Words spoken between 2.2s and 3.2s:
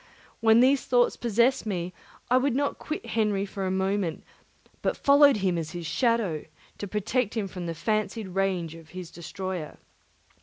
I would not quit